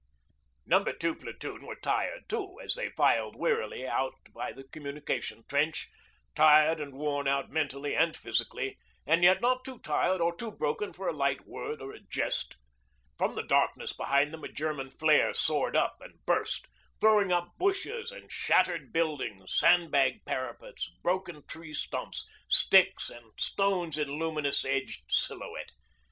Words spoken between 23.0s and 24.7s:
and stones in luminous